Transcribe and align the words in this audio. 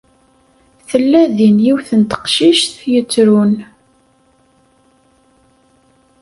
Tella 0.89 1.21
din 1.35 1.57
yiwet 1.65 1.89
n 1.99 2.01
teqcict 2.09 2.79
yettrun. 2.91 3.53